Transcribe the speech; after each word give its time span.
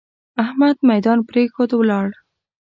احمد 0.43 0.75
ميدان 0.89 1.19
پرېښود؛ 1.29 1.71
ولاړ. 1.77 2.07